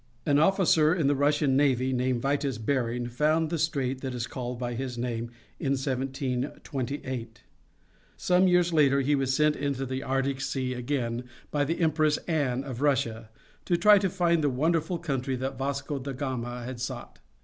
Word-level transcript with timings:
An 0.25 0.39
officer 0.39 0.95
in 0.95 1.05
the 1.05 1.15
Russian 1.15 1.55
Navy 1.55 1.93
named 1.93 2.23
Vitus 2.23 2.57
Bering 2.57 3.05
found 3.05 3.51
the 3.51 3.59
strait 3.59 4.01
that 4.01 4.15
is 4.15 4.25
called 4.25 4.57
by 4.57 4.73
his 4.73 4.97
name 4.97 5.29
in 5.59 5.73
1728. 5.73 7.43
Some 8.17 8.47
years 8.47 8.73
later 8.73 9.01
he 9.01 9.13
was 9.13 9.31
sent 9.35 9.55
into 9.55 9.85
the 9.85 10.01
Arctic 10.01 10.41
Sea 10.41 10.73
again 10.73 11.25
by 11.51 11.63
the 11.65 11.79
Empress 11.79 12.17
Anne 12.27 12.63
of 12.63 12.81
Russia 12.81 13.29
to 13.65 13.77
try 13.77 13.99
to 13.99 14.09
find 14.09 14.43
the 14.43 14.49
wonderful 14.49 14.97
country 14.97 15.35
that 15.35 15.59
Vasco 15.59 15.99
de 15.99 16.15
Gama 16.15 16.63
had 16.63 16.81
sought. 16.81 17.19